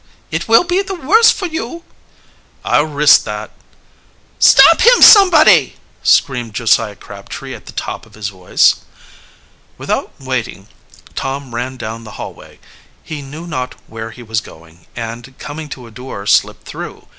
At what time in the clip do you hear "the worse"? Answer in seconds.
0.81-1.29